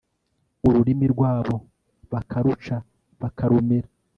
ururimi 0.67 1.05
rwabo 1.13 1.55
bakaruca 2.11 2.75
bakarumira 3.21 3.89